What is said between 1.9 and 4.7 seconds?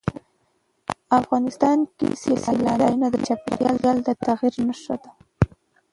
کې سیلانی ځایونه د چاپېریال د تغیر